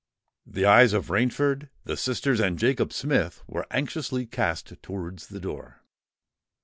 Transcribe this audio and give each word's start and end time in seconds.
The 0.47 0.65
eyes 0.65 0.93
of 0.93 1.09
Rainford, 1.11 1.69
the 1.83 1.95
sisters, 1.95 2.39
and 2.39 2.57
Jacob 2.57 2.91
Smith 2.91 3.43
were 3.45 3.67
anxiously 3.69 4.25
cast 4.25 4.81
towards 4.81 5.27
the 5.27 5.39
door. 5.39 5.83